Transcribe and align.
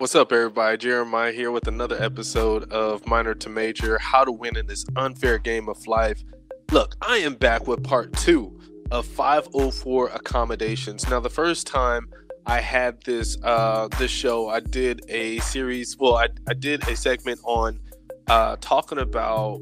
What's 0.00 0.14
up, 0.14 0.32
everybody? 0.32 0.78
Jeremiah 0.78 1.30
here 1.30 1.50
with 1.50 1.68
another 1.68 2.02
episode 2.02 2.72
of 2.72 3.06
Minor 3.06 3.34
to 3.34 3.50
Major 3.50 3.98
How 3.98 4.24
to 4.24 4.32
Win 4.32 4.56
in 4.56 4.66
This 4.66 4.86
Unfair 4.96 5.36
Game 5.36 5.68
of 5.68 5.86
Life. 5.86 6.24
Look, 6.72 6.96
I 7.02 7.18
am 7.18 7.34
back 7.34 7.66
with 7.66 7.84
part 7.84 8.10
two 8.14 8.58
of 8.90 9.04
504 9.04 10.08
accommodations. 10.08 11.06
Now, 11.10 11.20
the 11.20 11.28
first 11.28 11.66
time 11.66 12.08
I 12.46 12.62
had 12.62 13.02
this 13.02 13.36
uh, 13.42 13.88
this 13.98 14.10
show, 14.10 14.48
I 14.48 14.60
did 14.60 15.02
a 15.10 15.38
series. 15.40 15.98
Well, 15.98 16.16
I, 16.16 16.28
I 16.48 16.54
did 16.54 16.82
a 16.88 16.96
segment 16.96 17.40
on 17.44 17.78
uh, 18.28 18.56
talking 18.62 19.00
about 19.00 19.60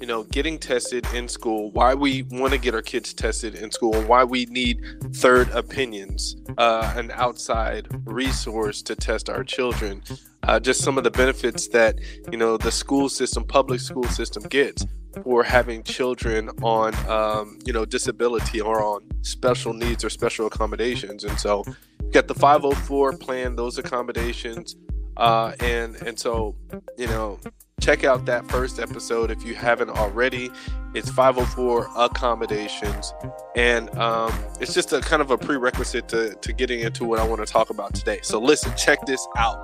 you 0.00 0.06
know, 0.06 0.24
getting 0.24 0.58
tested 0.58 1.06
in 1.14 1.28
school, 1.28 1.70
why 1.70 1.94
we 1.94 2.22
want 2.22 2.52
to 2.52 2.58
get 2.58 2.74
our 2.74 2.82
kids 2.82 3.14
tested 3.14 3.54
in 3.54 3.70
school, 3.70 3.94
and 3.94 4.08
why 4.08 4.24
we 4.24 4.46
need 4.46 4.82
third 5.14 5.48
opinions, 5.50 6.36
uh, 6.58 6.92
an 6.96 7.10
outside 7.12 7.86
resource 8.04 8.82
to 8.82 8.94
test 8.94 9.28
our 9.28 9.44
children. 9.44 10.02
Uh, 10.42 10.60
just 10.60 10.82
some 10.82 10.96
of 10.96 11.04
the 11.04 11.10
benefits 11.10 11.68
that 11.68 11.98
you 12.30 12.38
know 12.38 12.56
the 12.56 12.70
school 12.70 13.08
system, 13.08 13.44
public 13.44 13.80
school 13.80 14.04
system 14.04 14.42
gets 14.44 14.86
for 15.22 15.42
having 15.42 15.82
children 15.82 16.50
on 16.62 16.94
um, 17.08 17.58
you 17.64 17.72
know 17.72 17.84
disability 17.84 18.60
or 18.60 18.82
on 18.82 19.02
special 19.22 19.72
needs 19.72 20.04
or 20.04 20.10
special 20.10 20.46
accommodations. 20.46 21.24
And 21.24 21.38
so, 21.38 21.64
you 22.02 22.12
got 22.12 22.28
the 22.28 22.34
504 22.34 23.16
plan, 23.18 23.56
those 23.56 23.78
accommodations, 23.78 24.76
uh, 25.16 25.52
and 25.60 25.96
and 25.96 26.18
so 26.18 26.54
you 26.96 27.06
know 27.06 27.40
check 27.86 28.02
out 28.02 28.24
that 28.24 28.44
first 28.50 28.80
episode 28.80 29.30
if 29.30 29.44
you 29.44 29.54
haven't 29.54 29.90
already. 29.90 30.50
It's 30.92 31.08
504 31.08 31.88
accommodations, 31.96 33.14
and 33.54 33.96
um, 33.96 34.34
it's 34.60 34.74
just 34.74 34.92
a 34.92 35.00
kind 35.00 35.22
of 35.22 35.30
a 35.30 35.38
prerequisite 35.38 36.08
to, 36.08 36.34
to 36.34 36.52
getting 36.52 36.80
into 36.80 37.04
what 37.04 37.20
I 37.20 37.24
want 37.24 37.46
to 37.46 37.52
talk 37.52 37.70
about 37.70 37.94
today. 37.94 38.18
So, 38.22 38.40
listen, 38.40 38.72
check 38.76 39.06
this 39.06 39.24
out. 39.36 39.56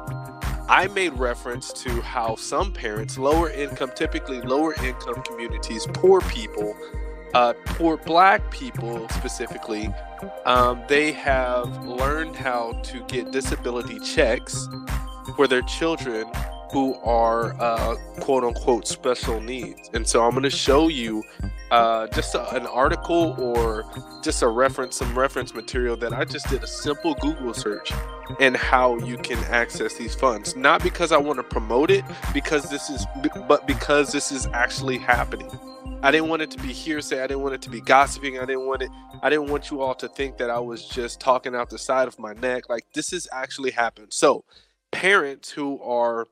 I 0.69 0.87
made 0.95 1.15
reference 1.15 1.73
to 1.83 2.01
how 2.03 2.37
some 2.37 2.73
parents, 2.73 3.19
lower 3.19 3.51
income, 3.51 3.91
typically 3.97 4.41
lower 4.41 4.75
income 4.85 5.21
communities, 5.25 5.85
poor 5.93 6.21
people, 6.21 6.77
uh, 7.35 7.55
poor 7.65 7.97
black 7.97 8.53
people 8.53 9.09
specifically, 9.09 9.93
um, 10.45 10.81
they 10.87 11.11
have 11.11 11.85
learned 11.85 12.37
how 12.37 12.75
to 12.85 13.03
get 13.07 13.33
disability 13.33 13.99
checks 13.99 14.69
for 15.35 15.49
their 15.49 15.63
children 15.63 16.31
who 16.73 16.95
are 17.05 17.55
uh, 17.61 17.97
quote 18.21 18.45
unquote 18.45 18.89
special 18.89 19.41
needs. 19.41 19.91
And 19.93 20.07
so 20.07 20.25
I'm 20.25 20.31
going 20.31 20.43
to 20.43 20.51
show 20.51 20.89
you 20.89 21.23
uh, 21.71 22.07
just 22.09 22.35
a, 22.35 22.55
an 22.55 22.67
article 22.67 23.35
or 23.39 23.85
just 24.23 24.43
a 24.43 24.49
reference, 24.49 24.97
some 24.97 25.17
reference 25.19 25.55
material 25.55 25.97
that 25.97 26.13
I 26.13 26.25
just 26.25 26.49
did 26.49 26.63
a 26.63 26.67
simple 26.67 27.15
Google 27.15 27.53
search 27.53 27.93
and 28.41 28.57
how 28.57 28.99
you 28.99 29.19
can 29.19 29.39
access 29.45 29.95
these 29.95 30.15
funds. 30.15 30.57
Not 30.57 30.83
because 30.83 31.13
I 31.13 31.19
want 31.19 31.39
to 31.39 31.43
promote 31.43 31.91
it, 31.91 32.05
because 32.33 32.71
this 32.71 32.89
is, 32.89 33.07
but 33.47 33.67
because 33.67 34.11
this 34.11 34.33
is 34.33 34.47
actually 34.55 34.97
happening. 34.97 35.51
I 36.03 36.11
didn't 36.11 36.29
want 36.29 36.43
it 36.43 36.51
to 36.53 36.59
be 36.59 36.73
hearsay. 36.73 37.23
I 37.23 37.27
didn't 37.27 37.43
want 37.43 37.55
it 37.55 37.63
to 37.63 37.71
be 37.71 37.81
gossiping. 37.81 38.39
I 38.39 38.45
didn't 38.45 38.67
want 38.67 38.83
it. 38.83 38.91
I 39.23 39.31
didn't 39.31 39.51
want 39.51 39.71
you 39.71 39.83
all 39.83 39.95
to 39.97 40.09
think 40.09 40.37
that 40.39 40.51
I 40.51 40.59
was 40.59 40.89
just 40.89 41.21
talking 41.21 41.55
out 41.55 41.71
the 41.71 41.79
side 41.79 42.09
of 42.09 42.19
my 42.19 42.33
neck. 42.33 42.69
Like 42.69 42.87
this 42.93 43.11
has 43.13 43.29
actually 43.31 43.71
happened. 43.71 44.09
So, 44.11 44.45
parents 44.91 45.51
who 45.51 45.81
are 45.81 46.27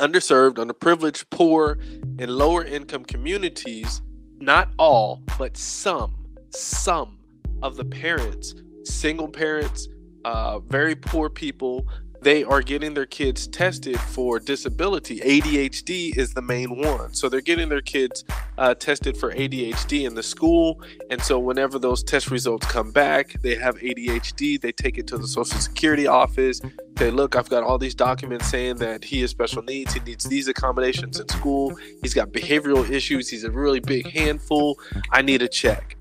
underserved, 0.00 0.54
underprivileged, 0.54 1.24
poor, 1.30 1.78
and 2.18 2.30
lower 2.30 2.64
income 2.64 3.04
communities, 3.04 4.02
not 4.38 4.70
all, 4.78 5.22
but 5.38 5.56
some, 5.56 6.14
some 6.50 7.18
of 7.62 7.76
the 7.76 7.84
parents, 7.84 8.54
single 8.84 9.28
parents, 9.28 9.88
uh, 10.24 10.58
very 10.60 10.94
poor 10.96 11.28
people, 11.28 11.86
they 12.22 12.44
are 12.44 12.60
getting 12.60 12.94
their 12.94 13.06
kids 13.06 13.46
tested 13.48 13.98
for 13.98 14.38
disability. 14.38 15.20
ADHD 15.20 16.16
is 16.16 16.34
the 16.34 16.42
main 16.42 16.76
one. 16.76 17.14
So 17.14 17.28
they're 17.28 17.40
getting 17.40 17.68
their 17.68 17.80
kids 17.80 18.24
uh, 18.58 18.74
tested 18.74 19.16
for 19.16 19.32
ADHD 19.32 20.06
in 20.06 20.14
the 20.14 20.22
school. 20.22 20.82
And 21.10 21.22
so 21.22 21.38
whenever 21.38 21.78
those 21.78 22.02
test 22.02 22.30
results 22.30 22.66
come 22.66 22.92
back, 22.92 23.40
they 23.42 23.54
have 23.54 23.76
ADHD, 23.76 24.60
they 24.60 24.72
take 24.72 24.98
it 24.98 25.06
to 25.08 25.18
the 25.18 25.26
Social 25.26 25.58
Security 25.58 26.06
office. 26.06 26.60
Say, 26.98 27.10
look, 27.10 27.36
I've 27.36 27.48
got 27.48 27.62
all 27.62 27.78
these 27.78 27.94
documents 27.94 28.48
saying 28.48 28.76
that 28.76 29.04
he 29.04 29.22
has 29.22 29.30
special 29.30 29.62
needs. 29.62 29.94
He 29.94 30.00
needs 30.00 30.24
these 30.24 30.48
accommodations 30.48 31.18
in 31.18 31.28
school. 31.28 31.74
He's 32.02 32.12
got 32.12 32.28
behavioral 32.30 32.88
issues. 32.90 33.28
He's 33.28 33.44
a 33.44 33.50
really 33.50 33.80
big 33.80 34.10
handful. 34.10 34.78
I 35.10 35.22
need 35.22 35.40
a 35.40 35.48
check. 35.48 35.96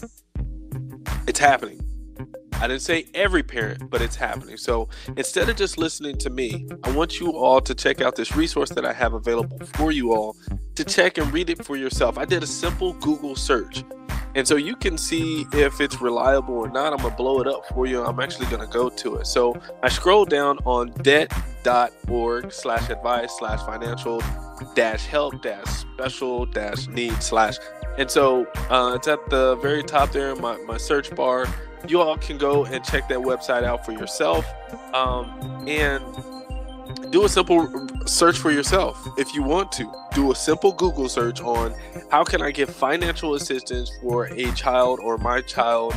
It's 1.27 1.39
happening. 1.39 1.88
I 2.61 2.67
didn't 2.67 2.81
say 2.81 3.05
every 3.13 3.41
parent, 3.41 3.89
but 3.89 4.01
it's 4.01 4.17
happening. 4.17 4.57
So 4.57 4.89
instead 5.15 5.47
of 5.47 5.55
just 5.55 5.77
listening 5.77 6.17
to 6.17 6.29
me, 6.29 6.67
I 6.83 6.91
want 6.91 7.17
you 7.17 7.31
all 7.31 7.61
to 7.61 7.73
check 7.73 8.01
out 8.01 8.17
this 8.17 8.35
resource 8.35 8.69
that 8.71 8.85
I 8.85 8.91
have 8.91 9.13
available 9.13 9.59
for 9.75 9.93
you 9.93 10.13
all 10.13 10.35
to 10.75 10.83
check 10.83 11.17
and 11.17 11.31
read 11.33 11.49
it 11.49 11.63
for 11.63 11.77
yourself. 11.77 12.17
I 12.17 12.25
did 12.25 12.43
a 12.43 12.47
simple 12.47 12.93
Google 12.93 13.37
search. 13.37 13.85
And 14.35 14.45
so 14.45 14.57
you 14.57 14.75
can 14.75 14.97
see 14.97 15.45
if 15.53 15.79
it's 15.79 16.01
reliable 16.01 16.55
or 16.55 16.69
not. 16.69 16.91
I'm 16.91 16.99
going 16.99 17.11
to 17.11 17.15
blow 17.15 17.39
it 17.39 17.47
up 17.47 17.65
for 17.69 17.87
you. 17.87 18.03
I'm 18.03 18.19
actually 18.19 18.47
going 18.47 18.61
to 18.61 18.71
go 18.71 18.89
to 18.89 19.15
it. 19.15 19.27
So 19.27 19.59
I 19.81 19.87
scroll 19.87 20.25
down 20.25 20.59
on 20.65 20.91
debt.org 21.01 22.51
slash 22.51 22.89
advice 22.89 23.37
slash 23.39 23.59
financial 23.65 24.21
dash 24.75 25.05
help 25.05 25.41
dash 25.41 25.65
special 25.65 26.45
dash 26.45 26.87
need 26.87 27.23
slash. 27.23 27.57
And 27.97 28.11
so 28.11 28.45
uh, 28.69 28.93
it's 28.95 29.07
at 29.07 29.29
the 29.29 29.55
very 29.61 29.81
top 29.81 30.11
there 30.11 30.33
in 30.33 30.41
my, 30.41 30.57
my 30.67 30.77
search 30.77 31.15
bar 31.15 31.47
you 31.87 32.01
all 32.01 32.17
can 32.17 32.37
go 32.37 32.65
and 32.65 32.83
check 32.83 33.07
that 33.09 33.19
website 33.19 33.63
out 33.63 33.85
for 33.85 33.91
yourself 33.91 34.45
um, 34.93 35.63
and 35.67 36.03
do 37.11 37.25
a 37.25 37.29
simple 37.29 37.87
search 38.05 38.37
for 38.37 38.51
yourself 38.51 39.07
if 39.17 39.33
you 39.33 39.43
want 39.43 39.71
to. 39.73 39.91
Do 40.13 40.31
a 40.31 40.35
simple 40.35 40.73
google 40.73 41.07
search 41.07 41.39
on 41.41 41.73
how 42.09 42.23
can 42.23 42.41
i 42.41 42.51
get 42.51 42.67
financial 42.67 43.35
assistance 43.35 43.91
for 44.01 44.25
a 44.25 44.51
child 44.53 44.99
or 45.01 45.17
my 45.19 45.39
child 45.41 45.93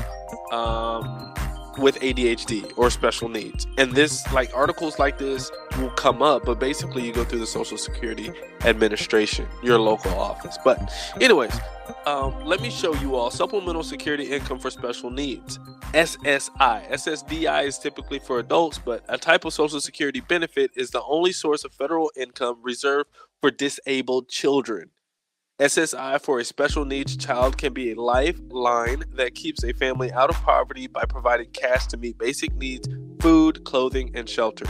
um, 0.52 1.34
with 1.78 1.98
ADHD 2.00 2.72
or 2.76 2.90
special 2.90 3.28
needs. 3.28 3.66
And 3.78 3.92
this, 3.92 4.30
like 4.32 4.54
articles 4.54 4.98
like 4.98 5.18
this, 5.18 5.50
will 5.78 5.90
come 5.90 6.22
up, 6.22 6.44
but 6.44 6.58
basically 6.58 7.04
you 7.06 7.12
go 7.12 7.24
through 7.24 7.40
the 7.40 7.46
Social 7.46 7.78
Security 7.78 8.32
Administration, 8.64 9.46
your 9.62 9.78
local 9.78 10.12
office. 10.12 10.58
But, 10.64 10.92
anyways, 11.20 11.58
um, 12.06 12.44
let 12.44 12.60
me 12.60 12.70
show 12.70 12.94
you 12.94 13.16
all 13.16 13.30
supplemental 13.30 13.82
security 13.82 14.24
income 14.32 14.58
for 14.58 14.70
special 14.70 15.10
needs. 15.10 15.58
SSI. 15.92 16.90
SSDI 16.90 17.66
is 17.66 17.78
typically 17.78 18.18
for 18.18 18.38
adults, 18.38 18.78
but 18.78 19.04
a 19.08 19.18
type 19.18 19.44
of 19.44 19.52
Social 19.52 19.80
Security 19.80 20.20
benefit 20.20 20.70
is 20.76 20.90
the 20.90 21.02
only 21.02 21.32
source 21.32 21.64
of 21.64 21.72
federal 21.72 22.10
income 22.16 22.58
reserved 22.62 23.10
for 23.40 23.50
disabled 23.50 24.28
children. 24.28 24.90
SSI 25.62 26.20
for 26.20 26.40
a 26.40 26.44
special 26.44 26.84
needs 26.84 27.16
child 27.16 27.56
can 27.56 27.72
be 27.72 27.92
a 27.92 27.94
lifeline 28.00 29.04
that 29.14 29.36
keeps 29.36 29.62
a 29.62 29.72
family 29.72 30.10
out 30.10 30.28
of 30.28 30.34
poverty 30.42 30.88
by 30.88 31.04
providing 31.04 31.48
cash 31.52 31.86
to 31.86 31.96
meet 31.96 32.18
basic 32.18 32.52
needs, 32.56 32.88
food, 33.20 33.62
clothing, 33.62 34.10
and 34.16 34.28
shelter. 34.28 34.66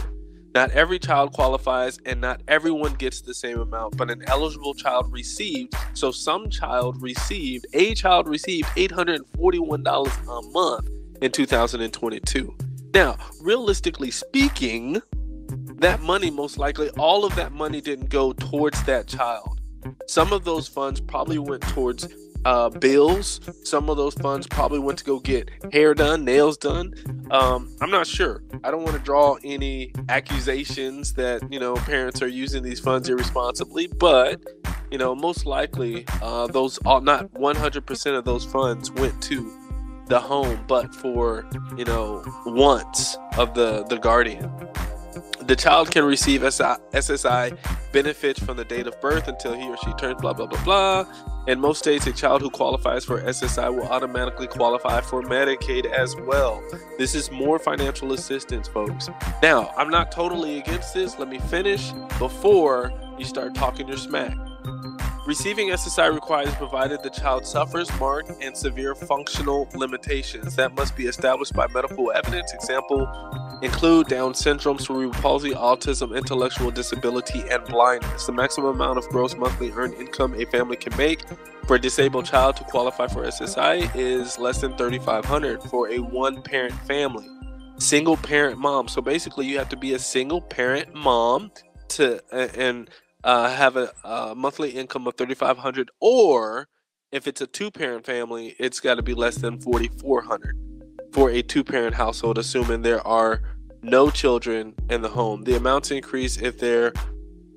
Not 0.55 0.71
every 0.73 0.99
child 0.99 1.33
qualifies 1.33 1.99
and 2.05 2.21
not 2.21 2.43
everyone 2.47 2.93
gets 2.93 3.23
the 3.23 3.33
same 3.33 3.59
amount, 3.59 3.97
but 3.97 4.11
an 4.11 4.23
eligible 4.27 4.75
child 4.75 5.11
received, 5.11 5.73
so 5.95 6.11
some 6.11 6.51
child 6.51 7.01
received, 7.01 7.65
a 7.73 7.95
child 7.95 8.29
received 8.29 8.69
$841 8.77 10.29
a 10.29 10.53
month 10.53 10.91
in 11.23 11.33
2022. 11.33 12.55
Now, 12.93 13.17
realistically 13.41 14.11
speaking, 14.11 15.01
that 15.79 16.03
money 16.03 16.31
most 16.31 16.59
likely, 16.59 16.91
all 16.99 17.25
of 17.25 17.35
that 17.37 17.53
money 17.53 17.81
didn't 17.81 18.11
go 18.11 18.35
towards 18.35 18.83
that 18.85 19.07
child. 19.07 19.52
Some 20.07 20.33
of 20.33 20.45
those 20.45 20.69
funds 20.69 21.01
probably 21.01 21.39
went 21.39 21.63
towards 21.63 22.09
uh, 22.45 22.71
bills. 22.71 23.41
Some 23.65 23.89
of 23.89 23.97
those 23.97 24.15
funds 24.15 24.47
probably 24.47 24.79
went 24.79 24.99
to 24.99 25.05
go 25.05 25.21
get 25.21 25.51
hair 25.73 25.95
done, 25.95 26.25
nails 26.25 26.57
done. 26.57 26.95
Um, 27.31 27.75
I'm 27.81 27.91
not 27.91 28.07
sure. 28.07 28.43
I 28.65 28.71
don't 28.71 28.83
want 28.83 28.97
to 28.97 29.03
draw 29.03 29.37
any 29.45 29.93
accusations 30.09 31.15
that 31.15 31.51
you 31.53 31.61
know 31.61 31.75
parents 31.75 32.23
are 32.23 32.29
using 32.29 32.63
these 32.63 32.81
funds 32.81 33.09
irresponsibly, 33.09 33.87
but 33.87 34.41
you 34.91 34.99
know 34.99 35.15
most 35.15 35.47
likely 35.47 36.05
uh, 36.21 36.47
those 36.49 36.79
all 36.79 37.01
not 37.01 37.33
100% 37.35 38.19
of 38.19 38.25
those 38.25 38.45
funds 38.45 38.91
went 38.91 39.21
to 39.25 39.59
the 40.09 40.19
home, 40.21 40.65
but 40.67 40.95
for 40.95 41.47
you 41.77 41.85
know 41.85 42.25
wants 42.45 43.17
of 43.39 43.55
the 43.55 43.85
the 43.85 43.99
guardian. 43.99 44.51
The 45.53 45.57
child 45.57 45.91
can 45.91 46.07
receive 46.07 46.41
SSI 46.41 47.59
benefits 47.93 48.43
from 48.43 48.57
the 48.57 48.65
date 48.65 48.87
of 48.87 48.99
birth 49.03 49.29
until 49.29 49.53
he 49.53 49.69
or 49.69 49.77
she 49.85 49.93
turns 49.99 50.19
blah 50.19 50.33
blah 50.33 50.47
blah 50.47 50.65
blah. 50.65 51.05
In 51.47 51.61
most 51.61 51.81
states, 51.81 52.07
a 52.07 52.13
child 52.15 52.41
who 52.41 52.49
qualifies 52.49 53.05
for 53.05 53.21
SSI 53.21 53.71
will 53.71 53.87
automatically 53.89 54.47
qualify 54.47 55.03
for 55.03 55.21
Medicaid 55.21 55.85
as 55.85 56.17
well. 56.17 56.65
This 56.97 57.15
is 57.15 57.31
more 57.31 57.59
financial 57.59 58.15
assistance, 58.15 58.67
folks. 58.67 59.11
Now, 59.43 59.75
I'm 59.77 59.91
not 59.91 60.11
totally 60.11 60.59
against 60.59 60.95
this. 60.95 61.19
Let 61.19 61.29
me 61.29 61.39
finish 61.39 61.93
before 62.19 62.91
you 63.19 63.27
start 63.27 63.55
talking 63.55 63.87
your 63.89 63.99
smack. 63.99 64.35
Receiving 65.25 65.69
SSI 65.69 66.13
requires 66.13 66.53
provided 66.57 67.05
the 67.05 67.11
child 67.11 67.47
suffers 67.47 67.89
marked 68.01 68.33
and 68.43 68.57
severe 68.57 68.97
functional 68.97 69.69
limitations 69.73 70.57
that 70.57 70.75
must 70.75 70.97
be 70.97 71.07
established 71.07 71.53
by 71.53 71.69
medical 71.69 72.11
evidence. 72.11 72.53
Example 72.53 73.09
include 73.63 74.09
Down 74.09 74.35
syndrome, 74.35 74.81
cerebral 74.81 75.13
palsy, 75.23 75.51
autism, 75.51 76.17
intellectual 76.17 76.73
disability, 76.73 77.45
and 77.53 77.65
blindness. 77.67 78.27
The 78.27 78.33
maximum 78.33 78.75
amount 78.75 78.99
of 78.99 79.09
gross 79.11 79.37
monthly 79.37 79.71
earned 79.71 79.95
income 79.95 80.35
a 80.35 80.45
family 80.47 80.77
can 80.77 80.97
make 80.97 81.21
for 81.69 81.77
a 81.77 81.81
disabled 81.81 82.25
child 82.25 82.57
to 82.57 82.65
qualify 82.65 83.07
for 83.07 83.25
SSI 83.25 83.95
is 83.95 84.41
less 84.41 84.61
than 84.61 84.77
3500 84.77 85.63
for 85.63 85.89
a 85.89 86.01
one 86.01 86.43
parent 86.43 86.75
family. 86.89 87.29
Single 87.79 88.17
parent 88.17 88.59
mom. 88.59 88.89
So 88.89 89.01
basically 89.01 89.47
you 89.47 89.57
have 89.59 89.69
to 89.69 89.77
be 89.77 89.95
a 89.95 90.01
single 90.01 90.41
parent 90.41 90.93
mom 90.97 91.53
to 91.91 92.21
and 92.33 92.91
uh, 93.25 93.51
have 93.51 93.77
a, 93.77 93.93
a, 94.05 94.35
monthly 94.35 94.71
income 94.71 95.07
of 95.07 95.17
3500 95.17 95.91
or 96.01 96.69
if 97.11 97.27
it's 97.27 97.41
a 97.41 97.47
two 97.47 97.71
parent 97.71 98.05
family 98.05 98.57
it's 98.59 98.81
got 98.81 98.97
to 98.97 99.03
be 99.03 99.15
less 99.15 99.37
than 99.37 99.61
4400 99.61 100.57
for 101.13 101.31
a 101.31 101.43
two 101.43 101.63
parent 101.63 101.95
household 101.95 102.39
assuming 102.39 102.83
there 102.83 103.07
are 103.07 103.43
no 103.83 104.11
children 104.11 104.75
in 104.89 105.03
the 105.03 105.09
home. 105.09 105.43
The 105.43 105.57
amounts 105.57 105.91
increase 105.91 106.41
if 106.41 106.59
there 106.59 106.93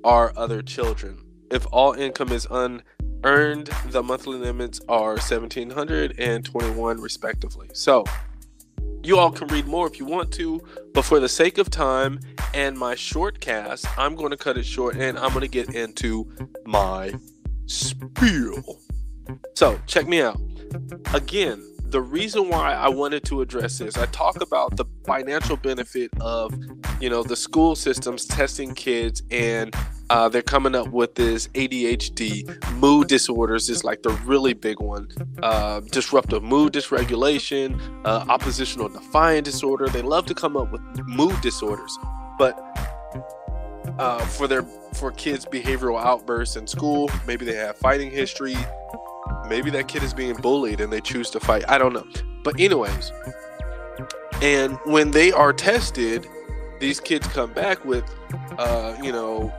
are 0.03 0.33
other 0.35 0.61
children. 0.61 1.19
If 1.51 1.65
all 1.71 1.93
income 1.93 2.31
is 2.31 2.47
unearned 2.49 3.69
the 3.85 4.03
monthly 4.03 4.37
limits 4.37 4.81
are 4.89 5.13
1700 5.13 6.19
and 6.19 6.43
21 6.43 6.99
respectively. 6.99 7.69
So 7.73 8.03
you 9.05 9.19
all 9.19 9.31
can 9.31 9.47
read 9.47 9.67
more 9.67 9.87
if 9.87 9.99
you 9.99 10.05
want 10.05 10.31
to, 10.33 10.61
but 10.93 11.03
for 11.05 11.19
the 11.19 11.29
sake 11.29 11.57
of 11.57 11.69
time 11.69 12.19
and 12.53 12.77
my 12.77 12.95
short 12.95 13.39
cast, 13.39 13.85
I'm 13.97 14.15
going 14.15 14.31
to 14.31 14.37
cut 14.37 14.57
it 14.57 14.65
short 14.65 14.95
and 14.95 15.17
I'm 15.17 15.29
going 15.29 15.41
to 15.41 15.47
get 15.47 15.75
into 15.75 16.29
my 16.65 17.13
spiel. 17.65 18.79
So, 19.53 19.79
check 19.85 20.07
me 20.07 20.21
out. 20.21 20.39
Again, 21.13 21.63
the 21.89 22.01
reason 22.01 22.49
why 22.49 22.73
I 22.73 22.89
wanted 22.89 23.23
to 23.25 23.41
address 23.41 23.77
this, 23.77 23.97
I 23.97 24.07
talk 24.07 24.41
about 24.41 24.75
the 24.75 24.85
financial 25.05 25.55
benefit 25.55 26.09
of, 26.19 26.53
you 26.99 27.09
know, 27.09 27.23
the 27.23 27.35
school 27.35 27.75
systems 27.75 28.25
testing 28.25 28.73
kids 28.73 29.21
and 29.29 29.73
uh, 30.09 30.29
they're 30.29 30.41
coming 30.41 30.75
up 30.75 30.89
with 30.89 31.15
this 31.15 31.47
ADHD, 31.49 32.71
mood 32.73 33.07
disorders 33.07 33.69
is 33.69 33.83
like 33.83 34.03
the 34.03 34.11
really 34.25 34.53
big 34.53 34.79
one. 34.79 35.09
Uh, 35.41 35.79
disruptive 35.79 36.43
mood 36.43 36.73
dysregulation, 36.73 37.79
uh, 38.05 38.25
oppositional 38.29 38.89
defiant 38.89 39.45
disorder. 39.45 39.87
They 39.87 40.01
love 40.01 40.25
to 40.27 40.35
come 40.35 40.55
up 40.55 40.71
with 40.71 40.81
mood 41.07 41.39
disorders, 41.41 41.97
but 42.37 42.59
uh, 43.97 44.25
for 44.25 44.47
their 44.47 44.63
for 44.93 45.11
kids' 45.11 45.45
behavioral 45.45 46.01
outbursts 46.01 46.55
in 46.55 46.67
school, 46.67 47.09
maybe 47.27 47.45
they 47.45 47.55
have 47.55 47.77
fighting 47.77 48.11
history. 48.11 48.55
Maybe 49.47 49.69
that 49.71 49.87
kid 49.87 50.03
is 50.03 50.13
being 50.13 50.35
bullied 50.35 50.81
and 50.81 50.91
they 50.91 51.01
choose 51.01 51.29
to 51.31 51.39
fight. 51.39 51.63
I 51.67 51.77
don't 51.77 51.93
know. 51.93 52.05
But 52.43 52.59
anyways, 52.59 53.11
and 54.41 54.77
when 54.85 55.11
they 55.11 55.31
are 55.31 55.51
tested, 55.51 56.27
these 56.79 56.99
kids 56.99 57.27
come 57.27 57.51
back 57.53 57.83
with, 57.85 58.03
uh, 58.57 58.95
you 59.01 59.11
know, 59.11 59.53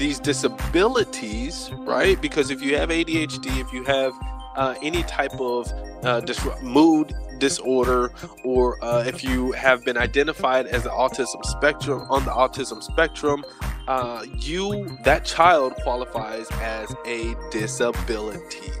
these 0.00 0.18
disabilities, 0.18 1.70
right? 1.80 2.20
Because 2.22 2.50
if 2.50 2.62
you 2.62 2.74
have 2.78 2.88
ADHD, 2.88 3.60
if 3.60 3.70
you 3.70 3.84
have 3.84 4.14
uh, 4.56 4.74
any 4.82 5.02
type 5.02 5.38
of 5.38 5.70
uh, 6.02 6.22
mood 6.62 7.14
disorder, 7.36 8.10
or 8.42 8.82
uh, 8.82 9.04
if 9.06 9.22
you 9.22 9.52
have 9.52 9.84
been 9.84 9.98
identified 9.98 10.66
as 10.66 10.84
the 10.84 10.88
autism 10.88 11.44
spectrum 11.44 12.06
on 12.08 12.24
the 12.24 12.30
autism 12.30 12.82
spectrum, 12.82 13.44
uh, 13.88 14.24
you 14.38 14.88
that 15.04 15.26
child 15.26 15.74
qualifies 15.82 16.50
as 16.62 16.90
a 17.04 17.36
disability. 17.50 18.72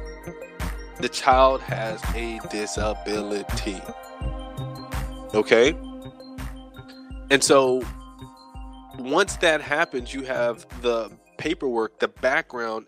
The 1.00 1.08
child 1.10 1.60
has 1.60 2.02
a 2.14 2.40
disability. 2.50 3.80
Okay, 5.34 5.74
and 7.30 7.44
so 7.44 7.82
once 9.04 9.36
that 9.36 9.60
happens, 9.60 10.12
you 10.12 10.24
have 10.24 10.66
the 10.82 11.10
paperwork, 11.38 12.00
the 12.00 12.08
background 12.08 12.86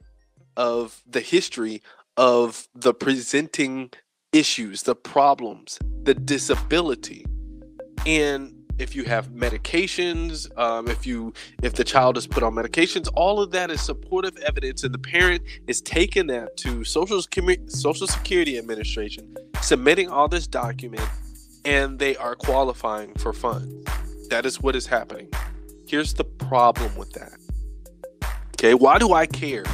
of 0.56 1.02
the 1.06 1.20
history 1.20 1.82
of 2.16 2.68
the 2.74 2.92
presenting 2.92 3.90
issues, 4.32 4.82
the 4.82 4.94
problems, 4.94 5.78
the 6.02 6.14
disability. 6.14 7.24
And 8.06 8.54
if 8.78 8.96
you 8.96 9.04
have 9.04 9.28
medications, 9.28 10.46
um, 10.58 10.88
if 10.88 11.06
you 11.06 11.32
if 11.62 11.74
the 11.74 11.84
child 11.84 12.16
is 12.16 12.26
put 12.26 12.42
on 12.42 12.54
medications, 12.54 13.08
all 13.14 13.40
of 13.40 13.50
that 13.52 13.70
is 13.70 13.80
supportive 13.80 14.36
evidence, 14.38 14.82
and 14.82 14.92
the 14.92 14.98
parent 14.98 15.42
is 15.66 15.80
taking 15.80 16.26
that 16.28 16.56
to 16.58 16.84
Social 16.84 17.22
Social 17.68 18.06
Security 18.06 18.58
Administration, 18.58 19.34
submitting 19.60 20.08
all 20.08 20.28
this 20.28 20.46
document, 20.46 21.08
and 21.64 21.98
they 21.98 22.16
are 22.16 22.34
qualifying 22.34 23.14
for 23.14 23.32
funds. 23.32 23.72
That 24.30 24.46
is 24.46 24.60
what 24.60 24.74
is 24.74 24.86
happening. 24.86 25.28
Here's 25.92 26.14
the 26.14 26.24
problem 26.24 26.96
with 26.96 27.12
that. 27.12 27.34
Okay, 28.54 28.72
why 28.72 28.98
do 28.98 29.12
I 29.12 29.26
care? 29.26 29.64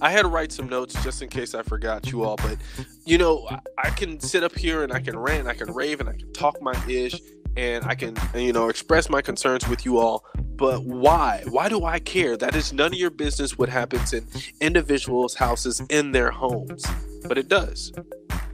I 0.00 0.10
had 0.10 0.22
to 0.22 0.28
write 0.28 0.50
some 0.50 0.70
notes 0.70 0.94
just 1.04 1.20
in 1.20 1.28
case 1.28 1.54
I 1.54 1.62
forgot 1.62 2.10
you 2.10 2.24
all, 2.24 2.36
but 2.36 2.56
you 3.04 3.18
know, 3.18 3.46
I 3.76 3.90
can 3.90 4.18
sit 4.18 4.42
up 4.42 4.56
here 4.56 4.84
and 4.84 4.90
I 4.90 5.00
can 5.00 5.18
rant, 5.18 5.46
I 5.46 5.52
can 5.52 5.70
rave, 5.70 6.00
and 6.00 6.08
I 6.08 6.14
can 6.14 6.32
talk 6.32 6.62
my 6.62 6.72
ish, 6.88 7.20
and 7.58 7.84
I 7.84 7.94
can, 7.94 8.16
you 8.34 8.54
know, 8.54 8.70
express 8.70 9.10
my 9.10 9.20
concerns 9.20 9.68
with 9.68 9.84
you 9.84 9.98
all. 9.98 10.24
But 10.38 10.82
why? 10.84 11.42
Why 11.46 11.68
do 11.68 11.84
I 11.84 11.98
care? 11.98 12.38
That 12.38 12.56
is 12.56 12.72
none 12.72 12.94
of 12.94 12.98
your 12.98 13.10
business 13.10 13.58
what 13.58 13.68
happens 13.68 14.14
in 14.14 14.26
individuals' 14.62 15.34
houses 15.34 15.82
in 15.90 16.10
their 16.10 16.30
homes. 16.30 16.86
But 17.28 17.36
it 17.36 17.48
does. 17.48 17.92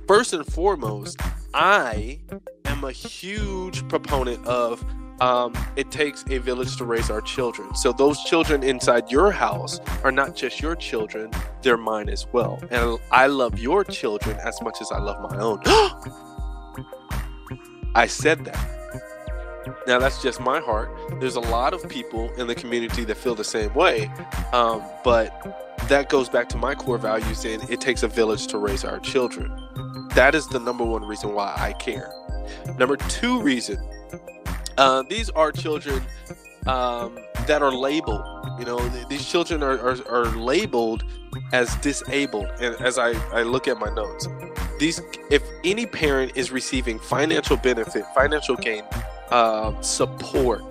First 0.09 0.33
and 0.33 0.45
foremost, 0.45 1.21
I 1.55 2.19
am 2.65 2.83
a 2.83 2.91
huge 2.91 3.87
proponent 3.87 4.45
of 4.45 4.85
um, 5.23 5.57
it 5.77 5.91
takes 5.93 6.25
a 6.31 6.39
village 6.39 6.77
to 6.77 6.85
raise 6.85 7.09
our 7.09 7.21
children. 7.21 7.73
So 7.77 7.93
those 7.93 8.21
children 8.25 8.65
inside 8.65 9.09
your 9.09 9.31
house 9.31 9.79
are 10.03 10.11
not 10.11 10.35
just 10.35 10.61
your 10.61 10.75
children, 10.75 11.31
they're 11.63 11.77
mine 11.77 12.09
as 12.09 12.27
well. 12.33 12.61
And 12.73 12.99
I 13.13 13.29
love 13.29 13.57
your 13.57 13.85
children 13.85 14.37
as 14.39 14.61
much 14.63 14.79
as 14.81 14.91
I 14.91 14.99
love 14.99 15.31
my 15.31 15.39
own. 15.39 15.61
I 17.95 18.09
said 18.09 18.45
that. 18.47 18.59
Now 19.87 20.01
that's 20.01 20.21
just 20.21 20.41
my 20.41 20.59
heart. 20.59 20.91
There's 21.21 21.37
a 21.37 21.41
lot 21.41 21.73
of 21.73 21.89
people 21.89 22.29
in 22.33 22.49
the 22.49 22.57
community 22.57 23.05
that 23.05 23.17
feel 23.17 23.37
the 23.37 23.45
same 23.45 23.73
way, 23.75 24.11
um, 24.53 24.83
but 25.05 25.79
that 25.89 26.09
goes 26.09 26.29
back 26.29 26.49
to 26.49 26.57
my 26.57 26.75
core 26.75 26.99
values. 26.99 27.45
And 27.45 27.63
it 27.71 27.81
takes 27.81 28.03
a 28.03 28.09
village 28.09 28.49
to 28.49 28.59
raise 28.59 28.85
our 28.85 28.99
children. 28.99 29.57
That 30.17 30.35
is 30.35 30.49
the 30.49 30.59
number 30.59 30.85
one 30.85 31.05
reason 31.05 31.33
why 31.33 31.55
I 31.57 31.75
care. 31.75 32.13
Number 32.77 32.97
two 32.97 33.41
reason 33.41 33.79
uh, 34.79 35.03
these 35.03 35.31
are 35.31 35.53
children 35.53 36.03
um, 36.67 37.19
that 37.47 37.63
are 37.63 37.73
labeled. 37.73 38.23
You 38.59 38.65
know, 38.65 38.79
th- 38.89 39.09
these 39.09 39.29
children 39.29 39.63
are, 39.63 39.79
are, 39.79 39.97
are, 40.09 40.27
labeled 40.37 41.05
as 41.53 41.75
disabled. 41.77 42.47
And 42.61 42.75
as 42.81 42.99
I, 42.99 43.13
I 43.33 43.43
look 43.43 43.67
at 43.67 43.79
my 43.79 43.93
notes, 43.95 44.29
these 44.79 45.01
if 45.31 45.43
any 45.65 45.87
parent 45.87 46.33
is 46.37 46.51
receiving 46.51 46.99
financial 46.99 47.57
benefit, 47.57 48.05
financial 48.15 48.57
gain, 48.57 48.85
uh, 49.31 49.81
support, 49.81 50.63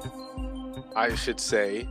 I 0.95 1.15
should 1.15 1.39
say. 1.39 1.87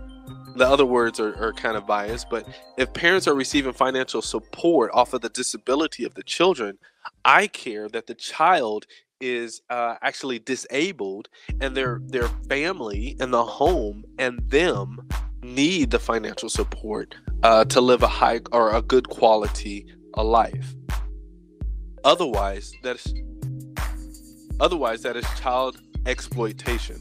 The 0.57 0.67
other 0.67 0.85
words 0.85 1.21
are, 1.21 1.37
are 1.43 1.52
kind 1.52 1.76
of 1.76 1.87
biased, 1.87 2.29
but 2.29 2.45
if 2.76 2.93
parents 2.93 3.29
are 3.29 3.35
receiving 3.35 3.73
financial 3.73 4.21
support 4.21 4.90
off 4.93 5.12
of 5.12 5.21
the 5.21 5.29
disability 5.29 6.05
of 6.05 6.14
the 6.14 6.25
children, 6.25 6.76
I 7.25 7.47
care 7.47 7.88
that 7.88 8.09
the 8.09 8.14
child 8.14 8.87
is 9.21 9.62
uh, 9.71 9.97
actually 10.03 10.39
disabled 10.39 11.29
and 11.61 11.77
their 11.77 12.00
their 12.07 12.29
family 12.49 13.17
and 13.21 13.33
the 13.33 13.45
home 13.45 14.05
and 14.19 14.39
them 14.50 15.00
need 15.43 15.91
the 15.91 15.99
financial 15.99 16.49
support 16.49 17.15
uh, 17.43 17.65
to 17.65 17.81
live 17.81 18.03
a 18.03 18.09
high 18.09 18.41
or 18.53 18.75
a 18.75 18.83
good 18.83 19.09
quality 19.09 19.87
a 20.15 20.25
life. 20.25 20.75
Otherwise 22.05 22.73
that's 22.83 23.12
otherwise 24.59 25.03
that 25.03 25.17
is 25.17 25.25
child 25.39 25.81
exploitation. 26.07 27.00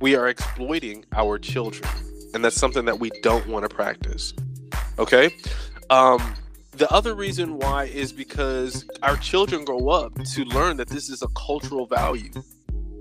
We 0.00 0.14
are 0.14 0.28
exploiting 0.28 1.04
our 1.12 1.38
children 1.38 1.90
and 2.34 2.44
that's 2.44 2.56
something 2.56 2.84
that 2.84 3.00
we 3.00 3.10
don't 3.22 3.46
want 3.48 3.68
to 3.68 3.74
practice 3.74 4.34
okay? 4.98 5.34
Um 5.90 6.34
the 6.78 6.90
other 6.92 7.14
reason 7.14 7.58
why 7.58 7.84
is 7.84 8.12
because 8.12 8.86
our 9.02 9.16
children 9.16 9.64
grow 9.64 9.88
up 9.88 10.14
to 10.14 10.44
learn 10.44 10.76
that 10.76 10.88
this 10.88 11.08
is 11.08 11.22
a 11.22 11.28
cultural 11.28 11.86
value. 11.86 12.30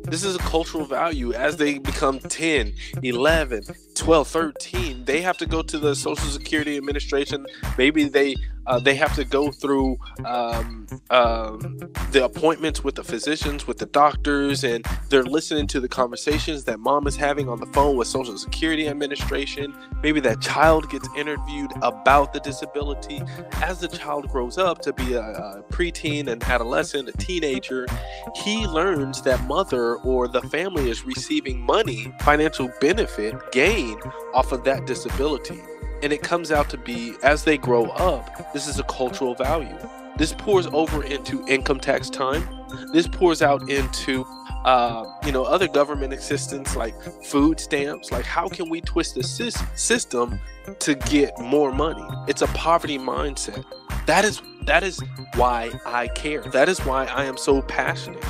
This 0.03 0.23
is 0.23 0.35
a 0.35 0.39
cultural 0.39 0.85
value 0.85 1.33
as 1.33 1.57
they 1.57 1.77
become 1.77 2.17
10, 2.17 2.73
11, 3.03 3.63
12, 3.93 4.27
13. 4.27 5.05
They 5.05 5.21
have 5.21 5.37
to 5.37 5.45
go 5.45 5.61
to 5.61 5.77
the 5.77 5.93
Social 5.93 6.27
Security 6.27 6.75
Administration. 6.77 7.45
Maybe 7.77 8.05
they 8.05 8.35
uh, 8.67 8.79
they 8.79 8.95
have 8.95 9.15
to 9.15 9.23
go 9.23 9.51
through 9.51 9.97
um, 10.25 10.87
um, 11.09 11.79
the 12.11 12.23
appointments 12.23 12.83
with 12.83 12.95
the 12.95 13.03
physicians, 13.03 13.65
with 13.65 13.77
the 13.77 13.85
doctors, 13.85 14.63
and 14.63 14.85
they're 15.09 15.23
listening 15.23 15.67
to 15.67 15.79
the 15.79 15.87
conversations 15.87 16.65
that 16.65 16.79
mom 16.79 17.07
is 17.07 17.15
having 17.15 17.49
on 17.49 17.59
the 17.59 17.65
phone 17.67 17.95
with 17.95 18.07
Social 18.07 18.37
Security 18.37 18.87
Administration. 18.87 19.73
Maybe 20.03 20.19
that 20.21 20.41
child 20.41 20.89
gets 20.89 21.07
interviewed 21.15 21.71
about 21.81 22.33
the 22.33 22.39
disability. 22.39 23.21
As 23.53 23.79
the 23.79 23.87
child 23.87 24.29
grows 24.29 24.57
up 24.57 24.81
to 24.81 24.93
be 24.93 25.13
a, 25.13 25.21
a 25.21 25.63
preteen, 25.69 26.27
an 26.27 26.43
adolescent, 26.43 27.09
a 27.09 27.13
teenager, 27.13 27.87
he 28.35 28.65
learns 28.67 29.21
that 29.23 29.41
mother 29.45 29.95
or 29.97 30.27
the 30.27 30.41
family 30.43 30.89
is 30.89 31.05
receiving 31.05 31.61
money, 31.61 32.13
financial 32.21 32.69
benefit, 32.81 33.35
gain 33.51 33.99
off 34.33 34.51
of 34.51 34.63
that 34.65 34.85
disability. 34.85 35.61
And 36.03 36.13
it 36.13 36.21
comes 36.21 36.51
out 36.51 36.69
to 36.69 36.77
be, 36.77 37.13
as 37.23 37.43
they 37.43 37.57
grow 37.57 37.85
up, 37.85 38.53
this 38.53 38.67
is 38.67 38.79
a 38.79 38.83
cultural 38.83 39.33
value. 39.35 39.77
This 40.17 40.33
pours 40.33 40.67
over 40.67 41.03
into 41.03 41.45
income 41.47 41.79
tax 41.79 42.09
time. 42.09 42.47
This 42.91 43.07
pours 43.07 43.41
out 43.41 43.69
into, 43.69 44.25
uh, 44.65 45.05
you 45.25 45.31
know, 45.31 45.43
other 45.43 45.67
government 45.67 46.13
assistance 46.13 46.75
like 46.75 46.95
food 47.23 47.59
stamps. 47.59 48.11
Like, 48.11 48.25
how 48.25 48.47
can 48.47 48.69
we 48.69 48.81
twist 48.81 49.15
the 49.15 49.23
system 49.23 50.39
to 50.79 50.95
get 50.95 51.37
more 51.39 51.71
money? 51.71 52.05
It's 52.27 52.41
a 52.41 52.47
poverty 52.47 52.97
mindset. 52.97 53.63
That 54.05 54.25
is 54.25 54.41
that 54.65 54.83
is 54.83 55.01
why 55.35 55.71
I 55.85 56.07
care. 56.09 56.41
That 56.41 56.67
is 56.67 56.79
why 56.79 57.05
I 57.05 57.25
am 57.25 57.37
so 57.37 57.61
passionate. 57.61 58.23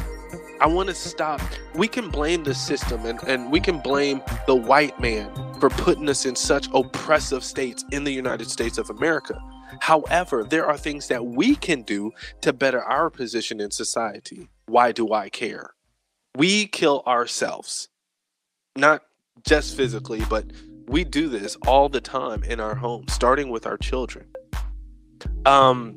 I 0.60 0.68
want 0.68 0.90
to 0.90 0.96
stop. 0.96 1.42
We 1.76 1.88
can 1.88 2.10
blame 2.10 2.44
the 2.44 2.56
system 2.56 3.06
and, 3.06 3.22
and 3.24 3.52
we 3.52 3.60
can 3.60 3.80
blame 3.80 4.22
the 4.48 4.56
white 4.56 5.00
man 5.00 5.30
for 5.60 5.70
putting 5.70 6.10
us 6.10 6.26
in 6.26 6.36
such 6.36 6.68
oppressive 6.74 7.44
states 7.44 7.86
in 7.92 8.04
the 8.04 8.12
United 8.12 8.50
States 8.50 8.78
of 8.78 8.90
America. 8.90 9.40
However, 9.82 10.44
there 10.44 10.66
are 10.66 10.78
things 10.78 11.08
that 11.10 11.26
we 11.26 11.56
can 11.56 11.84
do 11.84 12.12
to 12.42 12.54
better 12.54 12.82
our 12.84 13.10
position 13.10 13.60
in 13.60 13.70
society. 13.70 14.50
Why 14.66 14.92
do 14.92 15.14
I 15.14 15.30
care? 15.30 15.74
We 16.36 16.68
kill 16.68 17.04
ourselves, 17.06 17.90
not 18.76 19.04
just 19.46 19.76
physically, 19.76 20.24
but 20.30 20.46
we 20.88 21.04
do 21.04 21.28
this 21.28 21.56
all 21.68 21.90
the 21.90 22.02
time 22.02 22.44
in 22.44 22.60
our 22.60 22.76
homes, 22.76 23.14
starting 23.14 23.50
with 23.50 23.68
our 23.68 23.78
children. 23.78 24.26
Um, 25.46 25.96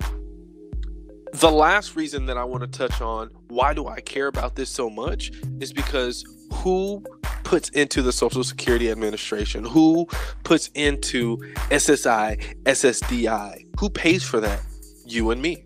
the 1.32 1.50
last 1.50 1.96
reason 1.96 2.26
that 2.26 2.36
I 2.36 2.44
want 2.44 2.62
to 2.62 2.66
touch 2.66 3.00
on 3.00 3.30
why 3.48 3.74
do 3.74 3.86
I 3.86 4.00
care 4.00 4.26
about 4.26 4.56
this 4.56 4.70
so 4.70 4.90
much 4.90 5.32
is 5.60 5.72
because 5.72 6.24
who 6.52 7.04
puts 7.44 7.68
into 7.70 8.02
the 8.02 8.12
Social 8.12 8.44
Security 8.44 8.90
Administration, 8.90 9.64
who 9.64 10.06
puts 10.44 10.68
into 10.74 11.38
SSI, 11.70 12.62
SSDI, 12.64 13.66
who 13.78 13.88
pays 13.90 14.22
for 14.22 14.40
that? 14.40 14.60
You 15.06 15.30
and 15.30 15.40
me. 15.40 15.64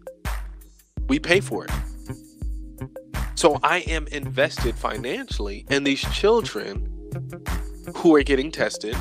We 1.08 1.18
pay 1.18 1.40
for 1.40 1.64
it. 1.64 1.70
So 3.34 3.58
I 3.62 3.78
am 3.80 4.06
invested 4.08 4.74
financially 4.76 5.66
in 5.70 5.84
these 5.84 6.00
children 6.12 6.90
who 7.96 8.14
are 8.14 8.22
getting 8.22 8.50
tested, 8.50 8.96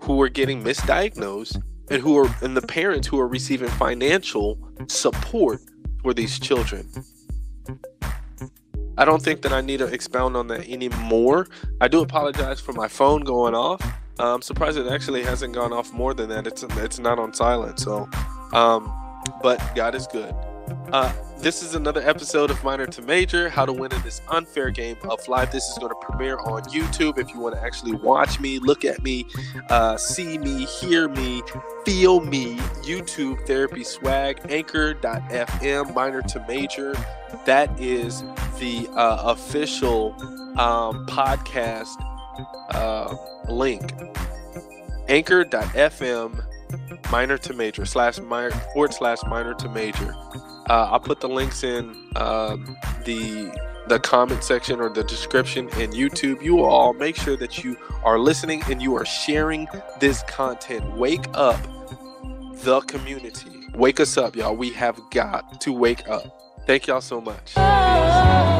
who 0.00 0.20
are 0.22 0.28
getting 0.28 0.62
misdiagnosed, 0.62 1.62
and 1.90 2.02
who 2.02 2.18
are 2.18 2.34
and 2.42 2.56
the 2.56 2.62
parents 2.62 3.06
who 3.06 3.18
are 3.20 3.28
receiving 3.28 3.68
financial 3.68 4.58
support 4.88 5.60
for 6.06 6.14
these 6.14 6.38
children. 6.38 6.88
I 8.96 9.04
don't 9.04 9.20
think 9.20 9.42
that 9.42 9.52
I 9.52 9.60
need 9.60 9.78
to 9.78 9.86
expound 9.86 10.36
on 10.36 10.46
that 10.46 10.68
anymore. 10.68 11.48
I 11.80 11.88
do 11.88 12.00
apologize 12.00 12.60
for 12.60 12.72
my 12.72 12.86
phone 12.86 13.22
going 13.22 13.56
off. 13.56 13.82
Uh, 14.16 14.32
I'm 14.32 14.40
surprised 14.40 14.78
it 14.78 14.86
actually 14.86 15.24
hasn't 15.24 15.52
gone 15.52 15.72
off 15.72 15.92
more 15.92 16.14
than 16.14 16.28
that. 16.28 16.46
It's 16.46 16.62
it's 16.62 17.00
not 17.00 17.18
on 17.18 17.34
silent. 17.34 17.80
So, 17.80 18.08
um, 18.52 18.82
but 19.42 19.58
God 19.74 19.96
is 19.96 20.06
good. 20.06 20.32
Uh, 20.92 21.12
this 21.38 21.62
is 21.62 21.74
another 21.74 22.00
episode 22.08 22.50
of 22.50 22.62
Minor 22.64 22.86
to 22.86 23.02
Major 23.02 23.48
How 23.48 23.66
to 23.66 23.72
Win 23.72 23.92
in 23.92 24.02
This 24.02 24.22
Unfair 24.28 24.70
Game 24.70 24.96
of 25.08 25.26
Life. 25.28 25.52
This 25.52 25.68
is 25.68 25.78
going 25.78 25.90
to 25.90 25.98
premiere 26.00 26.38
on 26.38 26.62
YouTube. 26.64 27.18
If 27.18 27.32
you 27.32 27.40
want 27.40 27.54
to 27.54 27.62
actually 27.62 27.92
watch 27.92 28.40
me, 28.40 28.58
look 28.58 28.84
at 28.84 29.02
me, 29.02 29.26
uh, 29.68 29.96
see 29.96 30.38
me, 30.38 30.64
hear 30.64 31.08
me, 31.08 31.42
feel 31.84 32.20
me, 32.20 32.56
YouTube 32.82 33.46
Therapy 33.46 33.84
Swag, 33.84 34.40
Anchor.fm, 34.48 35.94
Minor 35.94 36.22
to 36.22 36.44
Major. 36.48 36.94
That 37.44 37.78
is 37.80 38.22
the 38.58 38.88
uh, 38.94 39.32
official 39.32 40.14
um, 40.58 41.06
podcast 41.06 41.96
uh, 42.70 43.14
link. 43.48 43.92
Anchor.fm 45.08 46.42
minor 47.10 47.38
to 47.38 47.54
major 47.54 47.84
slash 47.84 48.18
minor 48.18 48.50
forward 48.50 48.92
slash 48.92 49.18
minor 49.28 49.54
to 49.54 49.68
major. 49.68 50.14
Uh, 50.68 50.88
I'll 50.90 51.00
put 51.00 51.20
the 51.20 51.28
links 51.28 51.64
in 51.64 51.94
um, 52.16 52.76
the 53.04 53.52
the 53.88 54.00
comment 54.00 54.42
section 54.42 54.80
or 54.80 54.88
the 54.88 55.04
description 55.04 55.68
in 55.78 55.92
YouTube. 55.92 56.42
You 56.42 56.64
all 56.64 56.92
make 56.92 57.14
sure 57.14 57.36
that 57.36 57.62
you 57.62 57.76
are 58.02 58.18
listening 58.18 58.62
and 58.68 58.82
you 58.82 58.96
are 58.96 59.04
sharing 59.04 59.68
this 60.00 60.24
content. 60.24 60.96
Wake 60.96 61.26
up 61.34 61.60
the 62.64 62.80
community. 62.88 63.68
Wake 63.74 64.00
us 64.00 64.16
up, 64.16 64.34
y'all. 64.34 64.56
We 64.56 64.70
have 64.70 64.98
got 65.10 65.60
to 65.60 65.72
wake 65.72 66.08
up. 66.08 66.24
Thank 66.66 66.88
y'all 66.88 67.00
so 67.00 67.20
much. 67.20 67.54
Peace. 67.54 68.55